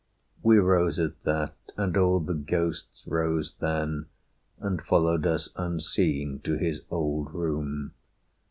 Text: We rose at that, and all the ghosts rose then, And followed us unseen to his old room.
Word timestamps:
We 0.41 0.57
rose 0.57 0.97
at 0.97 1.21
that, 1.25 1.53
and 1.77 1.95
all 1.95 2.19
the 2.21 2.33
ghosts 2.33 3.05
rose 3.05 3.53
then, 3.59 4.07
And 4.59 4.81
followed 4.81 5.27
us 5.27 5.49
unseen 5.55 6.39
to 6.39 6.57
his 6.57 6.81
old 6.89 7.31
room. 7.35 7.93